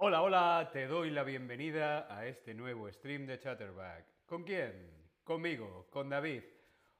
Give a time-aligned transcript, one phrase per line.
[0.00, 4.04] Hola, hola, te doy la bienvenida a este nuevo stream de Chatterback.
[4.26, 4.72] ¿Con quién?
[5.24, 6.44] Conmigo, con David.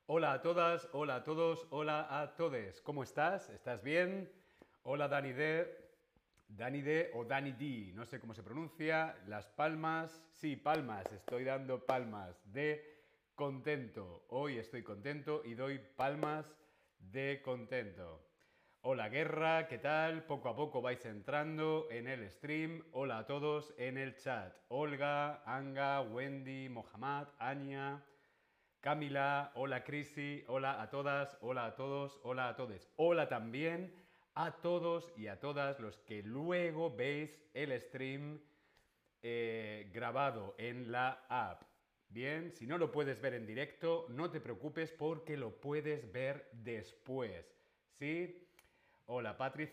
[0.06, 2.80] Hola a todas, hola a todos, hola a todes.
[2.80, 3.50] ¿Cómo estás?
[3.50, 4.28] ¿Estás bien?
[4.82, 5.78] Hola Dani D.
[6.48, 9.16] Dani D o Dani D, no sé cómo se pronuncia.
[9.28, 13.04] Las palmas, sí, palmas, estoy dando palmas de
[13.36, 14.24] contento.
[14.30, 16.52] Hoy estoy contento y doy palmas
[16.98, 18.27] de contento.
[18.90, 20.24] Hola Guerra, ¿qué tal?
[20.24, 22.82] Poco a poco vais entrando en el stream.
[22.92, 24.56] Hola a todos en el chat.
[24.68, 28.02] Olga, Anga, Wendy, Mohamed, Anya,
[28.80, 32.88] Camila, hola Crisi, hola a todas, hola a todos, hola a todos.
[32.96, 33.92] Hola también
[34.34, 38.40] a todos y a todas los que luego veis el stream
[39.20, 41.62] eh, grabado en la app.
[42.08, 46.48] Bien, si no lo puedes ver en directo, no te preocupes porque lo puedes ver
[46.54, 47.54] después.
[47.98, 48.47] ¿Sí?
[49.10, 49.70] Hola Patri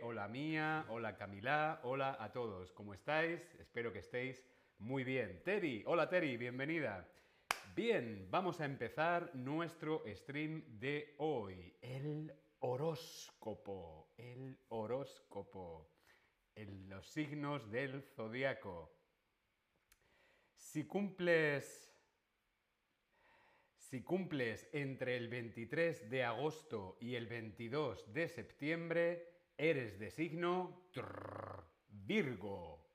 [0.00, 2.72] hola Mía, hola Camila, hola a todos.
[2.72, 3.54] ¿Cómo estáis?
[3.58, 4.42] Espero que estéis
[4.78, 5.42] muy bien.
[5.44, 7.06] Terry, hola Terry, bienvenida.
[7.76, 11.76] Bien, vamos a empezar nuestro stream de hoy.
[11.82, 15.90] El horóscopo, el horóscopo,
[16.88, 18.96] los signos del zodiaco.
[20.56, 21.89] Si cumples
[23.90, 29.26] si cumples entre el 23 de agosto y el 22 de septiembre,
[29.58, 30.84] eres de signo
[31.88, 32.86] Virgo.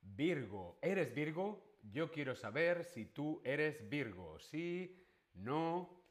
[0.00, 0.78] Virgo.
[0.80, 1.76] ¿Eres Virgo?
[1.82, 4.38] Yo quiero saber si tú eres Virgo.
[4.38, 6.02] Sí, no.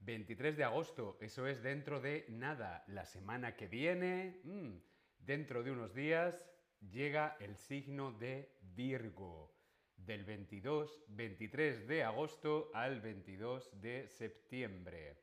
[0.00, 2.84] 23 de agosto, eso es dentro de nada.
[2.88, 4.76] La semana que viene, mm,
[5.20, 6.46] dentro de unos días,
[6.90, 9.57] llega el signo de Virgo
[9.98, 15.16] del 22, 23 de agosto al 22 de septiembre.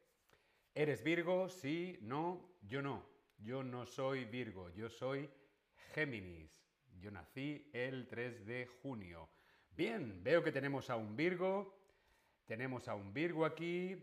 [0.73, 1.49] ¿Eres Virgo?
[1.49, 3.05] Sí, no, yo no.
[3.39, 5.29] Yo no soy Virgo, yo soy
[5.93, 6.51] Géminis.
[6.99, 9.29] Yo nací el 3 de junio.
[9.71, 11.77] Bien, veo que tenemos a un Virgo.
[12.45, 13.95] Tenemos a un Virgo aquí.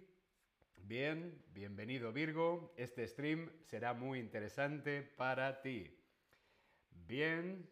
[0.77, 2.75] Bien, bienvenido Virgo.
[2.77, 5.91] Este stream será muy interesante para ti.
[6.91, 7.69] Bien,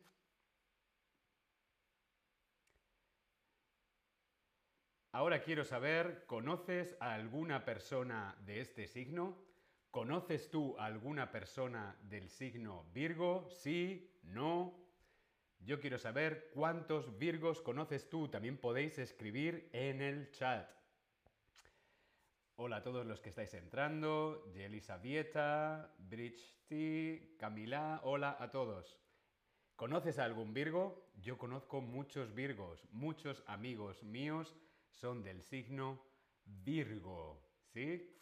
[5.12, 9.37] Ahora quiero saber, ¿conoces a alguna persona de este signo?
[9.91, 13.50] ¿Conoces tú a alguna persona del signo Virgo?
[13.50, 14.72] Sí, no.
[15.59, 18.28] Yo quiero saber cuántos Virgos conoces tú.
[18.28, 20.71] También podéis escribir en el chat.
[22.54, 24.48] Hola a todos los que estáis entrando.
[24.53, 28.00] Yelisavieta, Bridge Camila.
[28.04, 28.97] Hola a todos.
[29.75, 31.10] ¿Conoces a algún Virgo?
[31.21, 34.54] Yo conozco muchos Virgos, muchos amigos míos
[34.91, 36.05] son del signo
[36.45, 37.43] Virgo,
[37.73, 38.17] ¿sí?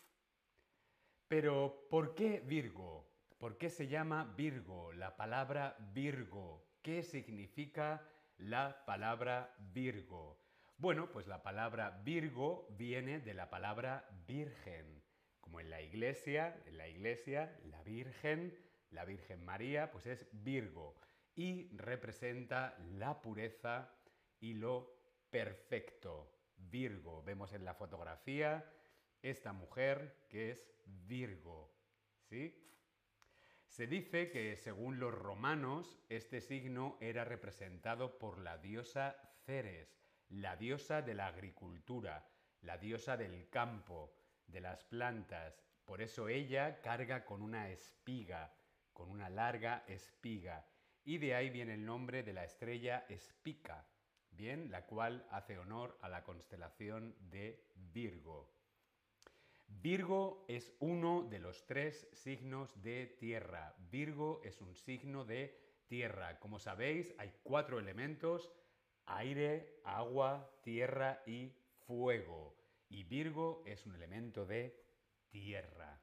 [1.27, 3.09] Pero ¿por qué Virgo?
[3.39, 4.93] ¿Por qué se llama Virgo?
[4.93, 6.67] La palabra Virgo.
[6.83, 10.41] ¿Qué significa la palabra Virgo?
[10.77, 15.03] Bueno, pues la palabra Virgo viene de la palabra Virgen.
[15.41, 18.57] Como en la iglesia, en la iglesia, la Virgen,
[18.91, 20.95] la Virgen María, pues es Virgo
[21.35, 23.95] y representa la pureza
[24.41, 24.99] y lo
[25.31, 26.38] perfecto.
[26.59, 27.23] Virgo.
[27.23, 28.71] Vemos en la fotografía
[29.23, 31.75] esta mujer que es Virgo.
[32.29, 32.65] ¿Sí?
[33.67, 39.99] Se dice que según los romanos este signo era representado por la diosa Ceres,
[40.29, 42.29] la diosa de la agricultura,
[42.63, 44.15] la diosa del campo,
[44.47, 45.63] de las plantas.
[45.85, 48.53] Por eso ella carga con una espiga,
[48.93, 50.67] con una larga espiga.
[51.05, 53.87] Y de ahí viene el nombre de la estrella Espica,
[54.39, 58.55] bien, la cual hace honor a la constelación de Virgo.
[59.67, 63.75] Virgo es uno de los tres signos de tierra.
[63.91, 65.59] Virgo es un signo de
[65.89, 66.39] tierra.
[66.39, 68.51] Como sabéis, hay cuatro elementos,
[69.07, 71.53] aire, agua, tierra y
[71.87, 72.57] fuego.
[72.89, 74.81] Y Virgo es un elemento de
[75.29, 76.01] tierra.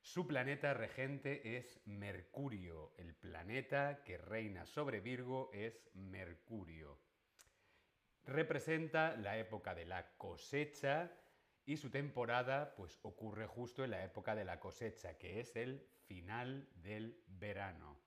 [0.00, 2.94] Su planeta regente es Mercurio.
[2.96, 7.05] El planeta que reina sobre Virgo es Mercurio
[8.26, 11.12] representa la época de la cosecha
[11.64, 15.88] y su temporada pues ocurre justo en la época de la cosecha, que es el
[16.06, 18.00] final del verano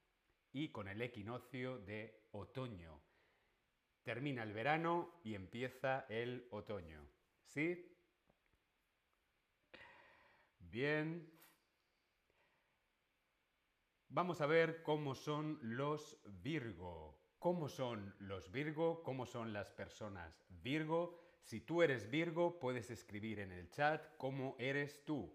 [0.51, 3.01] y con el equinoccio de otoño.
[4.03, 7.05] Termina el verano y empieza el otoño.
[7.45, 7.95] ¿Sí?
[10.59, 11.31] Bien.
[14.07, 17.18] Vamos a ver cómo son los Virgo.
[17.39, 19.01] ¿Cómo son los Virgo?
[19.01, 21.17] ¿Cómo son las personas Virgo?
[21.41, 25.33] Si tú eres Virgo, puedes escribir en el chat cómo eres tú.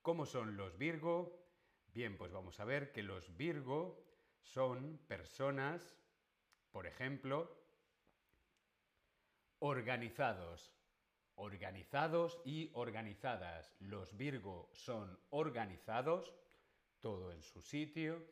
[0.00, 1.44] ¿Cómo son los Virgo?
[1.92, 4.00] Bien, pues vamos a ver que los Virgo
[4.42, 5.96] son personas
[6.70, 7.52] Por ejemplo,
[9.58, 10.72] organizados.
[11.34, 13.74] Organizados y organizadas.
[13.80, 16.32] Los Virgo son organizados,
[17.00, 18.24] todo en su sitio,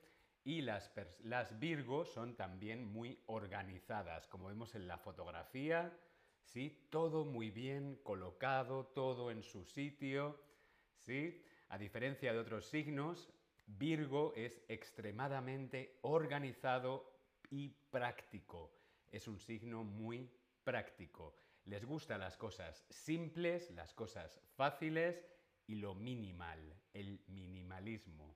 [0.48, 0.90] y las,
[1.24, 5.94] las Virgo son también muy organizadas, como vemos en la fotografía,
[6.42, 6.86] ¿sí?
[6.88, 10.40] Todo muy bien colocado, todo en su sitio,
[10.96, 11.44] ¿sí?
[11.68, 13.30] A diferencia de otros signos,
[13.66, 17.12] Virgo es extremadamente organizado
[17.50, 18.72] y práctico.
[19.12, 20.32] Es un signo muy
[20.64, 21.36] práctico.
[21.66, 25.22] Les gustan las cosas simples, las cosas fáciles
[25.66, 28.34] y lo minimal, el minimalismo.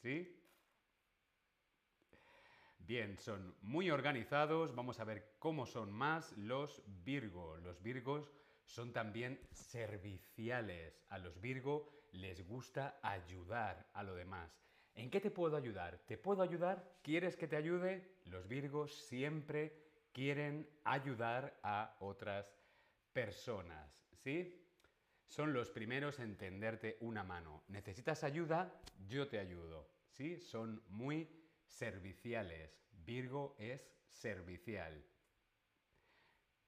[0.00, 0.40] ¿Sí?
[2.86, 4.74] Bien, son muy organizados.
[4.74, 7.56] Vamos a ver cómo son más los Virgo.
[7.56, 8.30] Los Virgos
[8.66, 11.02] son también serviciales.
[11.08, 14.60] A los Virgo les gusta ayudar a lo demás.
[14.94, 15.98] ¿En qué te puedo ayudar?
[16.06, 16.98] ¿Te puedo ayudar?
[17.02, 18.18] ¿Quieres que te ayude?
[18.26, 19.72] Los Virgos siempre
[20.12, 22.54] quieren ayudar a otras
[23.14, 24.60] personas, ¿sí?
[25.26, 27.62] Son los primeros en tenderte una mano.
[27.68, 28.78] ¿Necesitas ayuda?
[29.08, 30.38] Yo te ayudo, ¿sí?
[30.38, 31.43] Son muy
[31.74, 32.80] serviciales.
[33.04, 35.04] Virgo es servicial.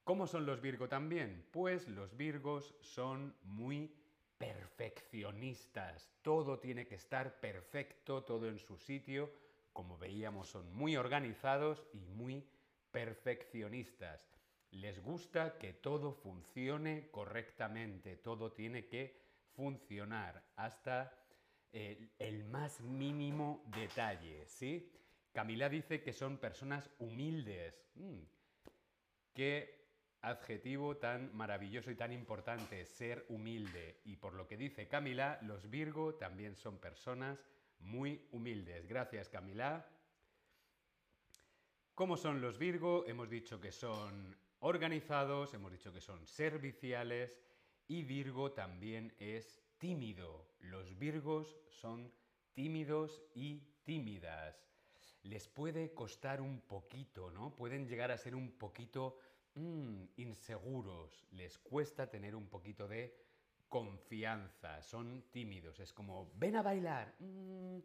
[0.05, 1.49] ¿Cómo son los Virgo también?
[1.51, 3.93] Pues los Virgos son muy
[4.39, 6.13] perfeccionistas.
[6.23, 9.33] Todo tiene que estar perfecto, todo en su sitio.
[9.73, 12.47] Como veíamos, son muy organizados y muy
[12.91, 14.29] perfeccionistas.
[14.71, 19.21] Les gusta que todo funcione correctamente, todo tiene que
[19.55, 21.26] funcionar hasta
[21.73, 24.93] el, más mínimo detalle, ¿sí?
[25.33, 27.87] Camila dice que son personas humildes.
[27.95, 28.21] Mm,
[29.35, 29.77] qué
[30.23, 34.01] adjetivo tan maravilloso y tan importante, ser humilde.
[34.05, 37.39] Y por lo que dice Camila, los Virgo también son personas
[37.79, 38.87] muy humildes.
[38.87, 39.87] Gracias, Camila.
[41.95, 43.07] ¿Cómo son los Virgo?
[43.07, 47.39] Hemos dicho que son organizados, hemos dicho que son serviciales
[47.89, 50.47] y Virgo también es tímido.
[50.61, 52.13] Los Virgos son
[52.55, 54.67] tímidos y tímidas.
[55.23, 57.55] Les puede costar un poquito, ¿no?
[57.55, 59.19] Pueden llegar a ser un poquito
[59.55, 61.27] mm, inseguros.
[61.33, 63.17] Les cuesta tener un poquito de
[63.69, 64.83] confianza.
[64.83, 65.81] Son tímidos.
[65.81, 67.15] Es como, ven a bailar.
[67.19, 67.79] Mm,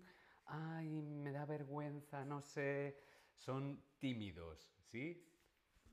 [0.46, 2.98] ay, me da vergüenza, no sé.
[3.36, 5.26] Son tímidos, ¿sí?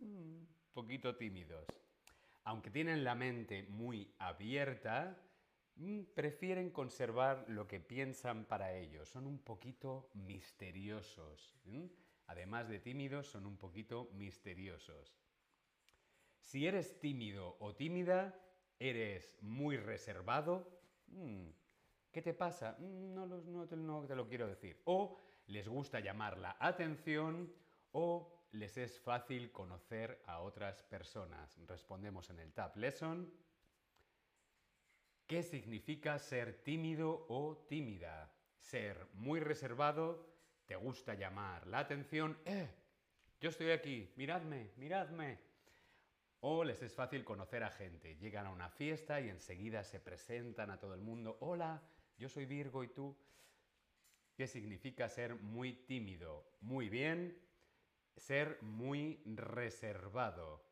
[0.00, 1.66] Mm, poquito tímidos.
[2.44, 5.18] Aunque tienen la mente muy abierta,
[6.14, 9.08] prefieren conservar lo que piensan para ellos.
[9.08, 11.54] Son un poquito misteriosos.
[12.26, 15.16] Además de tímidos, son un poquito misteriosos.
[16.40, 18.34] Si eres tímido o tímida,
[18.78, 20.80] eres muy reservado.
[21.08, 21.48] Mm,
[22.10, 22.76] ¿Qué te pasa?
[22.80, 24.80] No, no, no te lo quiero decir.
[24.84, 27.52] O les gusta llamar la atención
[27.92, 31.58] o les es fácil conocer a otras personas?
[31.66, 33.32] Respondemos en el Tab Lesson.
[35.28, 38.32] ¿Qué significa ser tímido o tímida?
[38.60, 40.26] Ser muy reservado,
[40.64, 42.38] te gusta llamar la atención.
[42.46, 42.70] ¡Eh!
[43.38, 45.38] Yo estoy aquí, miradme, miradme.
[46.40, 48.16] O les es fácil conocer a gente.
[48.16, 51.36] Llegan a una fiesta y enseguida se presentan a todo el mundo.
[51.40, 51.82] Hola,
[52.16, 53.14] yo soy Virgo y tú.
[54.34, 56.48] ¿Qué significa ser muy tímido?
[56.62, 57.38] Muy bien,
[58.16, 60.64] ser muy reservado.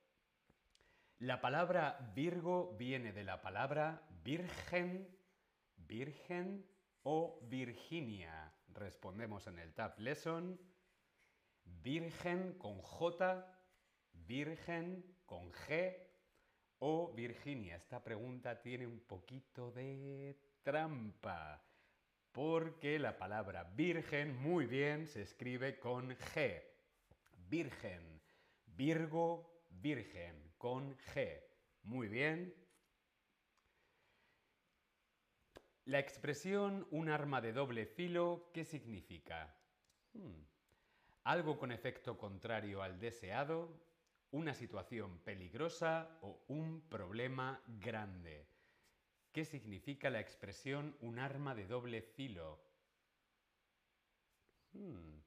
[1.18, 5.09] La palabra Virgo viene de la palabra virgen,
[5.76, 6.66] virgen
[7.04, 8.52] o Virginia.
[8.75, 10.61] Respondemos en el Tab Lesson.
[11.64, 13.47] Virgen con J,
[14.12, 15.97] virgen con G
[16.80, 17.76] o Virginia.
[17.76, 21.64] Esta pregunta tiene un poquito de trampa
[22.33, 26.62] porque la palabra virgen muy bien se escribe con G
[27.49, 28.21] virgen.
[28.66, 31.40] Virgo, virgen, con G.
[31.83, 32.65] Muy bien.
[35.87, 39.55] La expresión un arma de doble filo, ¿qué significa?
[40.14, 40.43] Hmm.
[41.23, 43.71] Algo con efecto contrario al deseado,
[44.33, 48.49] una situación peligrosa o un problema grande.
[49.31, 52.61] ¿Qué significa la expresión un arma de doble filo?
[54.73, 55.21] Hmm.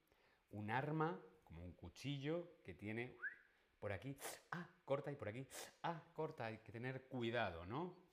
[0.52, 3.16] Un arma como un cuchillo que tiene
[3.80, 4.18] por aquí,
[4.52, 5.48] ah, corta y por aquí,
[5.84, 8.09] ah, corta, hay que tener cuidado, ¿no?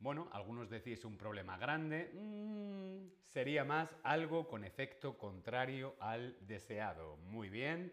[0.00, 7.16] Bueno, algunos decís un problema grande, mm, sería más algo con efecto contrario al deseado.
[7.16, 7.92] Muy bien.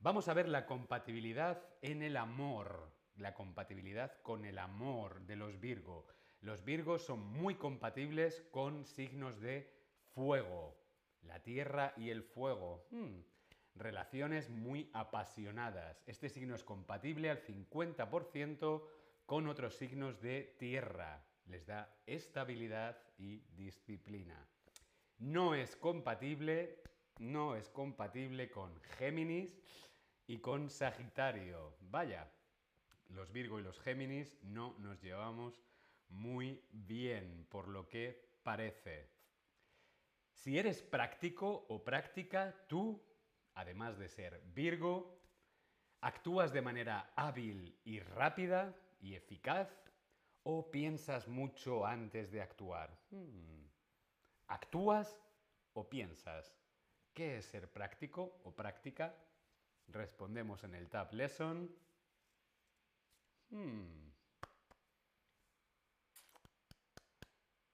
[0.00, 5.60] Vamos a ver la compatibilidad en el amor, la compatibilidad con el amor de los
[5.60, 6.08] Virgo.
[6.40, 9.72] Los Virgos son muy compatibles con signos de
[10.14, 10.76] fuego,
[11.22, 12.84] la tierra y el fuego.
[12.90, 13.20] Hmm.
[13.74, 16.02] relaciones muy apasionadas.
[16.06, 18.82] Este signo es compatible al 50%
[19.26, 21.24] con otros signos de tierra.
[21.46, 24.46] Les da estabilidad y disciplina.
[25.18, 26.82] No es compatible,
[27.18, 29.52] no es compatible con Géminis
[30.26, 31.76] y con Sagitario.
[31.80, 32.30] Vaya,
[33.08, 35.62] los Virgo y los Géminis no nos llevamos
[36.08, 39.10] muy bien, por lo que parece.
[40.32, 43.00] Si eres práctico o práctica, tú,
[43.54, 45.20] además de ser Virgo,
[46.00, 49.68] actúas de manera hábil y rápida y eficaz
[50.44, 52.96] o piensas mucho antes de actuar.
[53.10, 53.66] Hmm.
[54.46, 55.20] ¿Actúas
[55.74, 56.56] o piensas?
[57.12, 59.14] ¿Qué es ser práctico o práctica?
[59.88, 61.70] Respondemos en el Tab Lesson.
[63.50, 64.10] Hmm.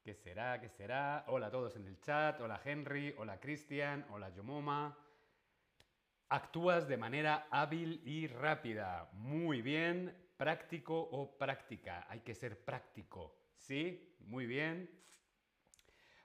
[0.02, 0.58] ¿Qué será?
[0.60, 1.24] ¿Qué será?
[1.28, 2.40] Hola a todos en el chat.
[2.40, 3.14] Hola Henry.
[3.18, 4.06] Hola Cristian.
[4.10, 4.96] Hola Yomoma.
[6.30, 9.10] Actúas de manera hábil y rápida.
[9.12, 10.27] Muy bien.
[10.38, 12.06] Práctico o práctica.
[12.08, 13.36] Hay que ser práctico.
[13.56, 14.16] ¿Sí?
[14.20, 14.88] Muy bien.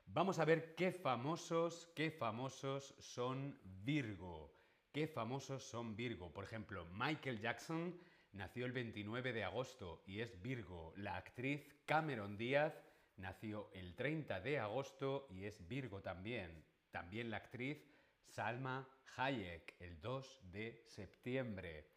[0.05, 4.53] Vamos a ver qué famosos, qué famosos son Virgo.
[4.91, 6.31] ¿Qué famosos son Virgo?
[6.31, 7.99] Por ejemplo, Michael Jackson
[8.33, 10.93] nació el 29 de agosto y es Virgo.
[10.97, 12.79] La actriz Cameron Díaz
[13.17, 16.63] nació el 30 de agosto y es Virgo también.
[16.91, 17.83] También la actriz
[18.27, 21.87] Salma Hayek, el 2 de septiembre.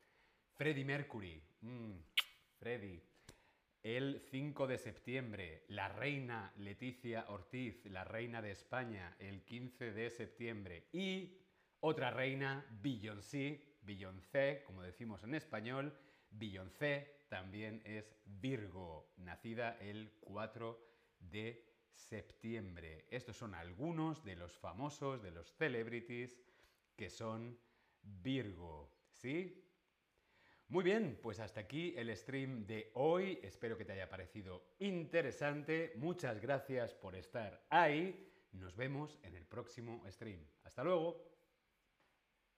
[0.57, 1.93] Freddie Mercury, mm,
[2.59, 3.03] Freddie,
[3.83, 5.65] el 5 de septiembre.
[5.69, 10.89] La reina Leticia Ortiz, la reina de España, el 15 de septiembre.
[10.93, 11.37] Y
[11.81, 15.95] otra reina, Beyoncé, Beyoncé, como decimos en español,
[16.31, 20.81] Beyoncé también es Virgo, nacida el 4
[21.21, 23.05] de septiembre.
[23.11, 26.41] Estos son algunos de los famosos, de los celebrities
[26.97, 27.59] que son
[28.03, 29.66] Virgo, ¿sí?
[30.69, 33.39] Muy bien, pues hasta aquí el stream de hoy.
[33.43, 35.93] Espero que te haya parecido interesante.
[35.95, 38.33] Muchas gracias por estar ahí.
[38.51, 40.45] Nos vemos en el próximo stream.
[40.65, 41.36] Hasta luego.